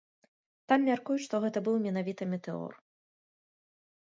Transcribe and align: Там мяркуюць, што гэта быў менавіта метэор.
Там 0.71 0.79
мяркуюць, 0.89 1.23
што 1.27 1.41
гэта 1.45 1.63
быў 1.67 1.75
менавіта 1.87 2.23
метэор. 2.33 2.71